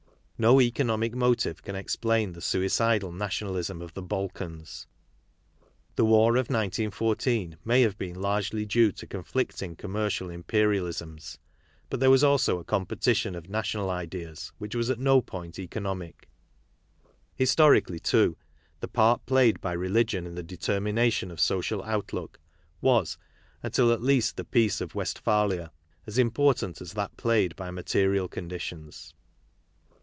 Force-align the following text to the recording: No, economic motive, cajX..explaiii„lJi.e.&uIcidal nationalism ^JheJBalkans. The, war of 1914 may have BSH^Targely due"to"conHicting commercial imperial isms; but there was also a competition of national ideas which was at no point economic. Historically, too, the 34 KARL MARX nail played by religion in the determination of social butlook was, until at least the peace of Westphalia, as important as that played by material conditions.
No, 0.43 0.59
economic 0.59 1.13
motive, 1.13 1.63
cajX..explaiii„lJi.e.&uIcidal 1.63 3.13
nationalism 3.13 3.79
^JheJBalkans. 3.79 4.87
The, 5.95 6.03
war 6.05 6.31
of 6.31 6.49
1914 6.49 7.57
may 7.63 7.83
have 7.83 7.99
BSH^Targely 7.99 8.67
due"to"conHicting 8.67 9.75
commercial 9.77 10.31
imperial 10.31 10.87
isms; 10.87 11.37
but 11.91 11.99
there 11.99 12.09
was 12.09 12.23
also 12.23 12.57
a 12.57 12.63
competition 12.63 13.35
of 13.35 13.49
national 13.51 13.91
ideas 13.91 14.51
which 14.57 14.73
was 14.73 14.89
at 14.89 14.97
no 14.97 15.21
point 15.21 15.59
economic. 15.59 16.27
Historically, 17.35 17.99
too, 17.99 18.35
the 18.79 18.87
34 18.87 18.87
KARL 18.89 19.05
MARX 19.07 19.19
nail 19.19 19.23
played 19.27 19.61
by 19.61 19.73
religion 19.73 20.25
in 20.25 20.33
the 20.33 20.41
determination 20.41 21.29
of 21.29 21.39
social 21.39 21.83
butlook 21.83 22.37
was, 22.81 23.19
until 23.61 23.91
at 23.91 24.01
least 24.01 24.37
the 24.37 24.43
peace 24.45 24.81
of 24.81 24.95
Westphalia, 24.95 25.71
as 26.07 26.17
important 26.17 26.81
as 26.81 26.93
that 26.93 27.15
played 27.15 27.55
by 27.55 27.69
material 27.69 28.27
conditions. 28.27 29.13